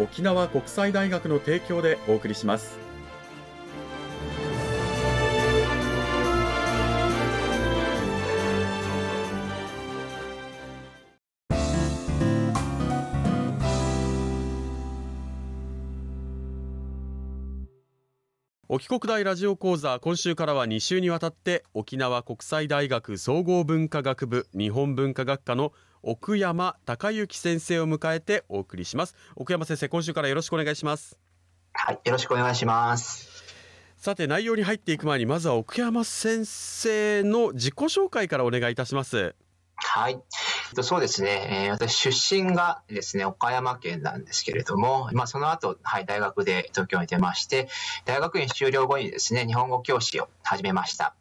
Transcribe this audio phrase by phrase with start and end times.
[0.00, 2.78] 沖縄国際大学の提供でお送りします。
[18.72, 31.18] 沖国大ラジオ講座今週からは2週にわたって沖縄国際大学総合文化学部日本文化学科の奥山隆之先生を迎えてお送りします奥山先生今週からよろしくお願いします
[31.72, 33.28] はいよろしくお願いします
[33.96, 39.34] さて内容に入っていく前にまずは奥山先生の自己紹介からお願いいたします
[39.82, 40.20] はい。
[40.82, 41.66] そうですね。
[41.66, 47.68] えー、私、出身がですね、岡山県なんですけれども、まあ、その後、はい、大学で東京に出まして、
[48.04, 51.14] 大学院修了後にですね、日本語教師を始めました。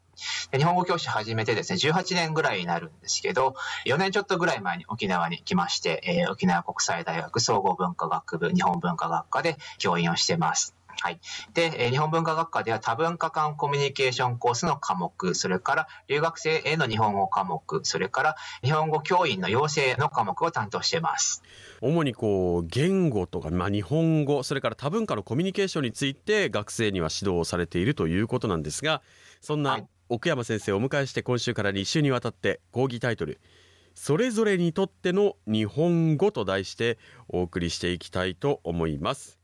[0.56, 10.76] 日本語教師始めてですね、18年ぐらいになるんですけど、4年ちょっとぐらい前に沖縄に来まして、えー、沖縄国際大学総合文化学部日本文化学科で教員をしてます。
[11.02, 11.20] はい。
[11.54, 21.42] で、え日本文化学科では多文化間コミュニケーションコースの科目、それから留学生への日本語科目、それから日本語教員の養成の科目を担当しています。
[21.82, 29.02] 主にこう言語とか、まあ、日本語それから多文化のコミュニケーションについて学生には指導をされているということなんですが
[29.40, 29.80] そんな
[30.12, 33.40] 奥山先生をお迎えして今週から2週にわたって講義タイトル
[33.94, 36.98] 「それぞれにとっての日本語」と題して
[37.28, 39.38] お送りしていきたいと思います。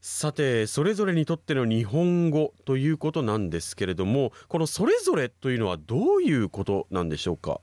[0.00, 7.60] さてそれぞれにとっての日本語ということなんですけれどもこのそれぞれというのはどういうことなんでしょうか？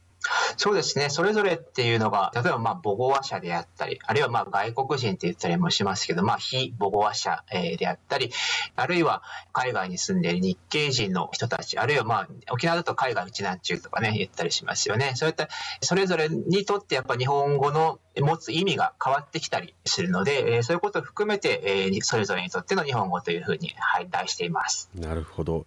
[0.58, 1.10] そうですね。
[1.10, 7.44] それぞれっていうのが、例えばまあ母語話者であったり、あるいはまあ外国人って言ったりもしますけど、まあ非母語話者
[7.78, 8.32] であったり、
[8.76, 9.24] あるいは
[9.54, 15.14] 海外に住んでいる日系人の人たち、あるいはまあ沖縄だと海外うちなんちゅうとかね、言ったりしますよね。
[15.16, 15.50] そういった
[15.82, 24.90] それぞれにとってやっぱ日本語の持つ意味が変わってきたりするので、えそういうことを含めて、えそれぞれにとっての日本語というふうに、はい、題しています。
[24.96, 25.66] なるほど。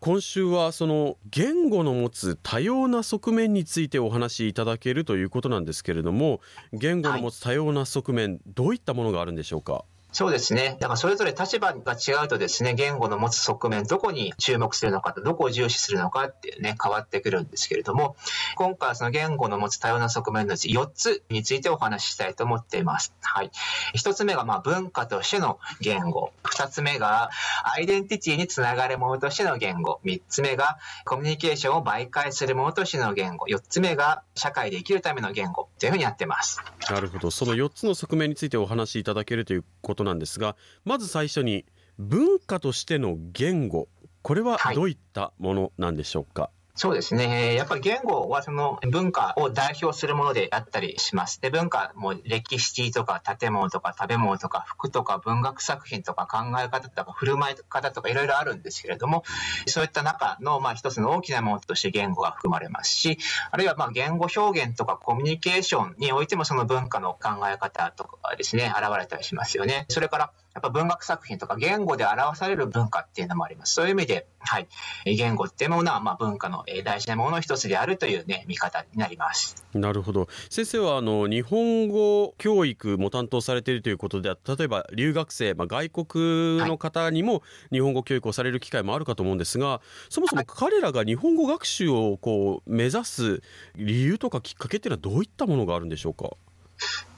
[0.00, 6.40] 今週はその言語の持つ多様な側面についてお話しいただけるということなんですけれども
[6.72, 9.84] 言語の持つ多様な側面、どういったものがあるんでしょうか？
[10.10, 10.78] そうですね。
[10.80, 18.16] だからそれぞれ立場が違うとですね、言語の持つ側面、どこに注目するのかと、どこを重視するのかっていうね、変わってくるんですけれども、
[18.56, 23.14] 今回はその言語の持つ多様な側面のうち4つについてお話ししたいと思っています。
[23.20, 23.50] はい。
[23.96, 26.32] 1つ目がまあ文化としての言語。
[26.44, 27.30] 2つ目が
[27.62, 30.00] アイデンティティにつながるものとしての言語。
[30.04, 33.46] 3つ目がコミュニケーションを媒介するものとしての言語。
[33.46, 36.60] 4つ目が社会で生きるための言語というふうにやってます。
[36.90, 37.30] なるほど。
[37.30, 41.64] その4つの側面についてお話しいただけるということなんですが、まず最初に
[41.98, 43.88] 文化としての言語、
[44.22, 46.42] これはどういったものなんでしょうか？
[46.42, 47.56] はいそうですね。
[47.56, 51.40] やっぱり言語はその文化を代表するものであったりします。
[51.40, 59.24] で、文化も歴史とか建物とか食べ物とか服とか文学作品とか考え方とか振る舞い方とかいろいろあるんですけれども、
[59.66, 63.18] そういった中のまあ一つの大きなものとして言語が含まれますし、
[63.50, 69.86] あるいはまあ言語表現とかコミュニケーションにおいてもその文化の考え方とかですね、現れたりしますよね。
[69.88, 73.74] それからやっぱ文学作品とか言語で表される文化っていうのもあります。
[73.74, 74.66] そういう意味で、はい。
[75.04, 79.64] 言語っていうものは、まあ文化の大事なものの一つであるというね、見方になります。
[79.72, 80.26] なるほど。
[80.50, 93.42] 先生は、あの、日本語教育も担当されているということで、例えば留学生、まあ外国の方にも日本語教育をされる機会もあるかと思うんですが、そもそも彼らが日本語学習をこう目指す
[93.76, 96.30] 理由とかきっかけっていうのはどういったものがあるんでしょうか？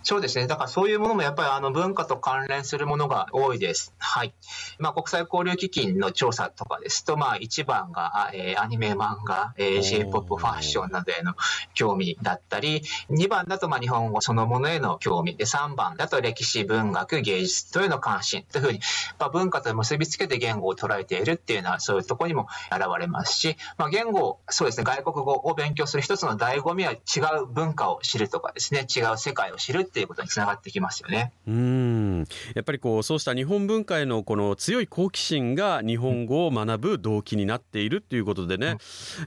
[0.03, 0.47] そうですね。
[0.47, 3.95] だからそういうものもやっぱりあの文化と関連するものが多いです。
[3.99, 4.35] はい。
[4.79, 11.35] まあ国際交流基金の調査とかですと、まあ一番が、えー、アニメ漫画、えー、J-POP ファッションなどへの
[11.75, 18.81] 興味だったり、2番だとまあ日本語そのものへの興味で、3番だと歴史、文学、芸術というの関心というふうに、
[19.19, 26.99] まあ文化と結びつけて言語を捉えているっていうのはそういうところにも現れますし、まあ言語、そうですね、外国語を勉強する一つの醍醐味は違
[27.43, 31.33] う文化を知るとかですね、違う世界を知るっていうことにつながってきますよね。
[31.47, 38.77] うんやっぱりこうそうした日本文化へのこの強い好奇心が日本語を学ぶ動機になっているということでね、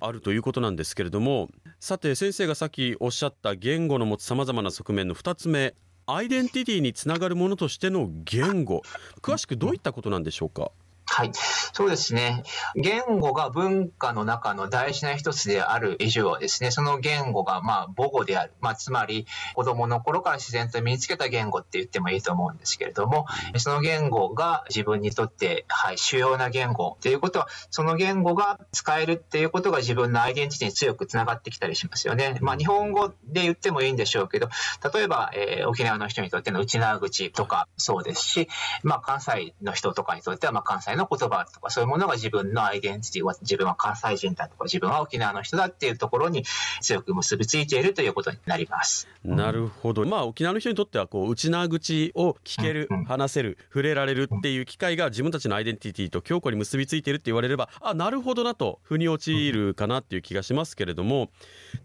[0.01, 1.49] うん、あるということなんですけれども
[1.79, 5.75] さて先生がさっきおっしゃった言語の持つさまざまな側面の2つ目
[6.05, 8.81] アイデンティティにつながるものとしての言語
[9.21, 10.71] 詳しくどういったことなんでしょうか？
[11.15, 11.31] はい。
[11.73, 12.41] そうですね。
[12.75, 18.53] 言語が文化の中の大事な一つである以上はですね、その言語がまあ母語である。
[18.61, 23.27] まあつまり子供の頃から自然と身につけた言語って言ってもいいと思うんですけれども、
[23.57, 32.39] その言語が自分にとってはい主要な言語ということは、その言語が使えるっていうことが自分のアイデンティティに強くつながってきたりしますよね。
[32.41, 34.49] まあ日本語で言ってもいいんでしょうけど、
[34.91, 38.47] 例えば、えー、沖縄の人にとっての内縄口とかそうですし、
[38.81, 46.43] まあ関西の人とかにとってはまあ関西のの言葉とかそういうものが自分のアイデンティティは自分は関西人だとか自分は沖縄の人だっていうところに
[46.81, 49.07] 強く結びついているということになります。
[49.23, 50.05] なるほど。
[50.05, 61.29] まあ沖縄の人にとってはこう内縄口を聞ける、うんうん、話せる、触れられるっていう機会が自分たちのアイデンティティと強固に結びついているって言われれば、あ、なるほどなと腑に陥るかなっていう気がしますけれども、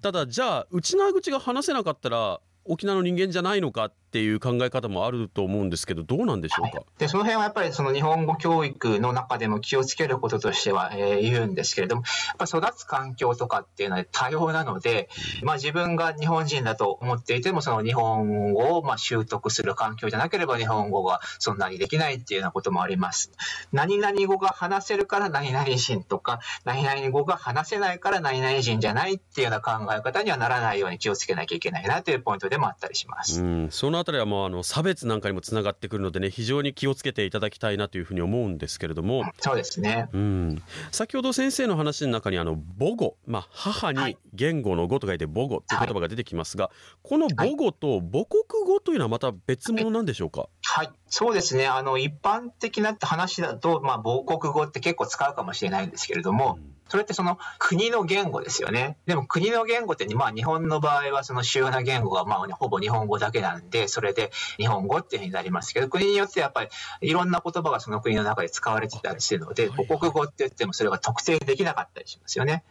[0.03, 15.11] ただじゃあ内縄口が話せなかったら沖縄の人間じゃないのかっていう考え方もあると思うんですけど、どうなんでしょうか、はい、でその辺はやっぱりその日本語教育の中でも気をつけることとしては、えー、言うんですけれども、やっぱ育つ環境とかっていうのは多様なので、
[15.43, 23.33] まあ、自分が日本人だと思っていても、その日本語をまあ習得する環境じゃなければ日本語がそんなにできないっていうようなこともあります。
[23.73, 33.41] 何々語が話せるから何々人とか、何々語が話せないから何々人じゃないっていうような考え方にはならないように気をつけなきゃいけないなというポイントででもあったりします。
[33.41, 40.09] うん、そのあたりはもうあの差別なんかにもつながってくるのでね非常に気をつけていただきたいなというふうに思うんですけれども、そうですね。
[40.13, 50.49] うん、先ほど先生の話の中にあの母語、まあ母に言語の語と書いて母語という言葉が出てきますが、はい、この母語と母国語というのはまた別物なんでしょうか？
[50.63, 51.67] はい、そうですね。
[51.67, 56.57] あの一般的な話だとまあ母国語って結構使うかもしれないんですけれども。
[56.59, 58.97] うんそれってその国の言語ですよね。
[59.07, 66.71] でも国の言語って、まあ日本の場合はその主要な言語がまあほぼ日本語だけなんで、それで日本語っていうふうになりますけど、国によってやっぱり
[67.03, 72.65] いろんな言葉がその国の中で使われてたりするので、母国語って言ってもそれが特定できなかったりしますよね。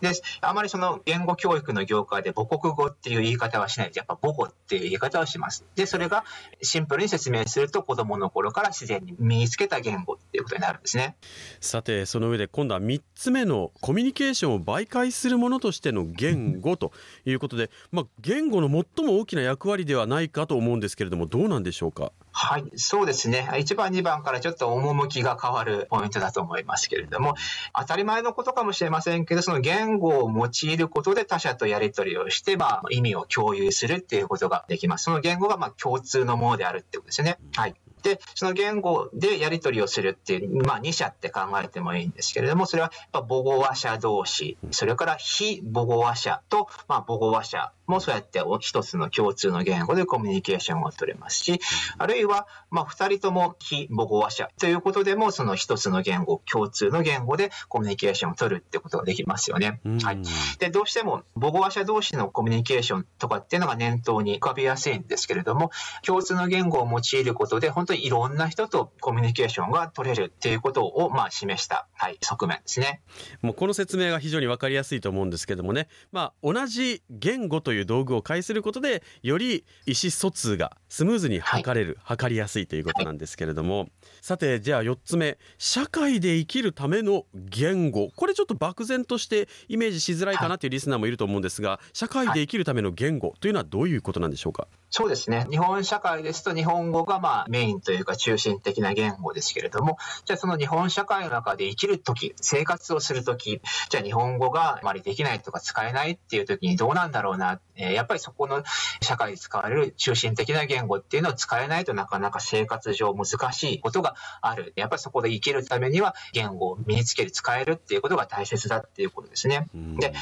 [0.00, 5.64] で、あまりその言語教育の業界で母国語っていう言い方はしないで、やっぱ母語っていう言い方をします。
[5.74, 6.24] で、それが
[6.62, 11.16] シンプルに説明すると子供の頃から自然に身につけた言語っていうことになるんですね。
[11.60, 16.92] さて、その上で今度は3つ目のコミュニケーションを媒介するものとしての言語と
[17.24, 22.12] いうことで、まあ、言語の最も大きな役割ではないかと思うんですけれどもどうなんでしょうか？
[22.32, 23.48] はい、そうですね。
[23.50, 27.34] 1番、2番からちょっと趣が変わるポイントだと思いますけれども、
[27.76, 35.04] 当たり前のことかもしれませんけど、その言語を用いることで他者とやり取りをして、まあ、意味を共有するっていうことができます。
[35.04, 37.38] その言語がまあ共通のものであるってことですね。
[37.56, 37.74] はい。
[38.02, 51.60] で、その言語でやり取りをするっていう、まあ二者って考えてもいいんですけれども、それは母語話者同士、それから非母語話者と、まあ母語話者もそうやって一つの共通の言語でコミュニケーションを取れますし、
[51.98, 59.80] あるいは、まあ二人とも非母語話者ということでも、その一つの言語、共通の言語でコミュニケーションを取るってことができますよね。
[60.02, 60.18] はい。
[60.58, 65.70] で、どうしても母語話者同士のコミュニケーションとかっていうのが念頭に浮かびやすいんですけれども、
[66.04, 73.02] 共通の言語を用いることで、本当にいろんな人とコミュニケーションが取れるっていうことを、まあ、示した、はい、側面ですね。
[73.42, 85.38] もうこの説明が非常に分かりやすいと思うんですけどもね、まあ、同じ言語という道具を介することでより意思疎通がスムーズに図れる、はい、測りやすいということなんですけれども、はい、さてじゃあ4つ目。
[85.58, 88.10] 社会で生きるための言語。
[88.16, 108.62] これちょっと漠然としてイメージしづらいかなというリスナーもいると思うんですが社会で生きるための言語というのはどういうことなんでしょうか、そうですね日本社会ですと日本語がまあメインというか中心的な言語ですけれどもじゃあその日本社会の中で生きる時生活をする時じゃあ日本語があまりできないとか使えないっていう時にどうなんだろうなえやっぱりそこの
[109.00, 114.72] 社会で使われる中心的な言語っていうのを使えないとなかなか生活上難しいことがある。
[114.76, 119.68] やっぱりそこで生きるためには言語を身につける、使えるっていうことが大切だっていうことですね。
[119.74, 120.12] で、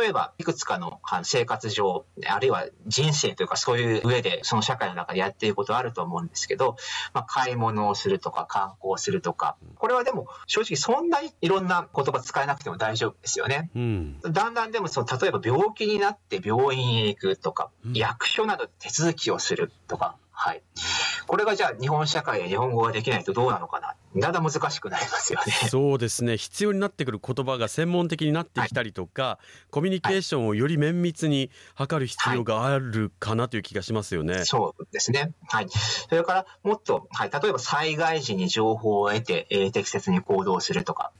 [0.00, 6.76] 例えばいくつかの生活上、あるいは人生というかそういう上でその社会の中でやっていることあると思うんですけど、
[7.12, 13.70] まあ、買い物をするとか観光するとか、これはでも正直そんなにいろんな言葉使えなくても大丈夫ですよね。
[13.74, 20.62] うん、だんだんでもその例えば病気になって病院へ行くとか、うん、役所など手続きをするとか、はい。
[21.26, 23.96] これがじゃあ日本社会で日本語ができないとどうなのかな。
[24.16, 25.52] だんだん難しくなりますよね。
[25.68, 26.36] そうですね。
[26.36, 34.34] 必要になってくる言葉が専門的になってきたりとか、はい、コミュニケーションをより綿密に図る必要があるかなという気がしますよね。
[34.34, 35.32] はい、そうですね。
[35.48, 35.66] はい。
[35.68, 41.10] それからもっと、はい、例えば災害時に情報を得て、えー、適切に行動するとか、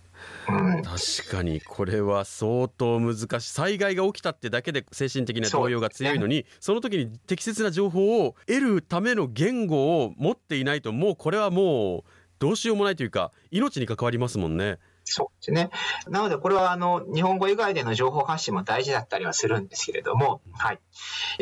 [0.46, 14.78] 確かにこれは相当難しい災害が起きたってだけで精神的な動揺が強いのにそ,、の時に適切な情報を得るための言語を持っていないともうこれはもうどうしようもないというか命に関わりますもんね。
[15.10, 15.70] そうですね。
[16.08, 20.80] なので、これはあの日本語以外での情報発信も大事だったりはするんですけれども、はい。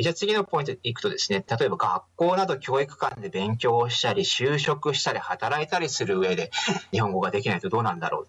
[0.00, 6.50] じゃあ次のポイントいくとですね、例えば学校など教育館で勉強をしたり、就職したり、働いたりする上で、
[6.92, 8.28] 日本語ができないとどうなんだろう。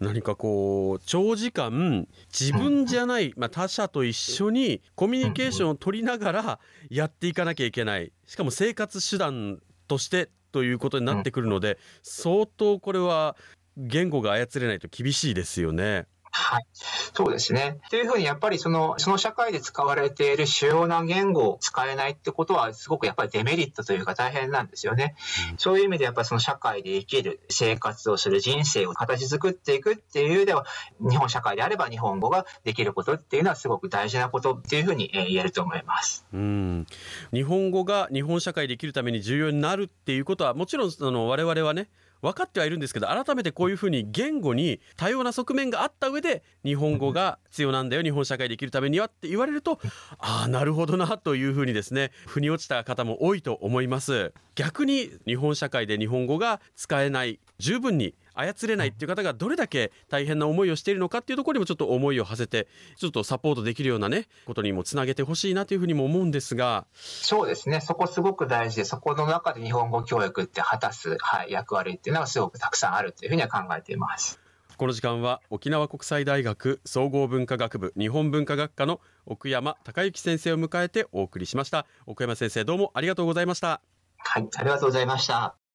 [0.00, 2.08] 何かこう長時間
[2.38, 13.36] 自分じゃない、まあ、他者と一緒にコミュニケーションを取りながらやっていかなきゃいけないしかも生活手段としてということになってくるので相当これは
[13.76, 16.06] 言語が操れないと厳しいですよね。
[16.38, 16.66] はい。
[16.72, 17.78] そうですね。
[17.88, 25.14] というふうに、やっぱりその、その社会で使われている主要な言語を使えないってことは、すごくやっぱりデメリットというか大変なんですよね。
[25.52, 30.66] うん、そういう意味でやっぱりその社会で生きる、生活をする人生を形作っていくっていうでは、
[31.00, 36.26] 日本社会であれば日本語ができることっていうのはすごく大事なことっていうふうに言えると思います。
[36.34, 36.86] うん。
[37.32, 41.88] 日本語が日本社会で生きるために重要になるっていうことは、もちろん、あの、我々はね、
[42.22, 49.78] 分かってはいるんですけど改めてこういうふうに言語に多様な側面があった上で日本語が必要なんだよ日本社会で生きるためにはって言われると
[50.18, 54.32] ああなるほどなというふうにですね腑に落ちた方も多いと思います。
[54.54, 66.86] 逆に日本社会で日本語が使えない十分に操れないっていう方がどれだけ大変な思いをしているのかっていうところにもちょっと思いを馳せてちょっとサポートできるようなねことにもつなげてほしいなというふうにも思うんですが。
[66.94, 67.80] そうですね。
[67.80, 74.40] そこすごく大事でそこの中で日本語教育って果たす、はい、役割っていうのはすごくたくさんあるというふうには考えています。
[74.76, 81.86] この時間は沖縄国際大学総合文化学部日本文化学科の奥山孝之先生を迎えてお送りしました。
[82.06, 83.80] 奥山先生どうもありがとうございました。
[84.18, 85.65] はいありがとうございました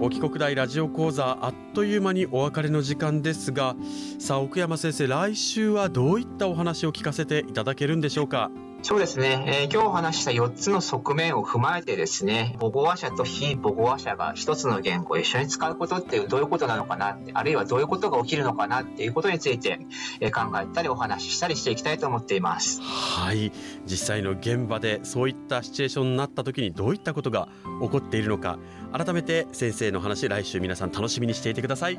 [0.00, 3.76] 沖国大ラジオ講座あっという間にお別れの時間ですが
[4.18, 8.50] さあ奥山先生来週はどういったお話を聞かせていただけるんでしょうか？
[8.82, 19.80] そうですね、えー、今日お話した4つの側面を踏まえてですね、母語話者と非母語話者が一つの言語を一緒に使うことってどういうことなのかなって、あるいはどういうことが起きるのかなっていうことについて、
[20.20, 22.80] えー、考えたりお話ししたりしていきたいと思っています。
[22.80, 23.52] はい、
[23.84, 27.48] 実際の現場でそういったシチュエーションになった時にどういったことが
[27.82, 28.58] 起こっているのか、
[28.92, 31.98] 改めて先生の話来週皆さん楽しみにしていてください。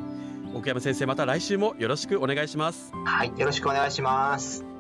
[0.54, 2.92] 奥山先生また来週もよろしくお願いします。
[3.06, 4.71] はい、よろしくお願いします。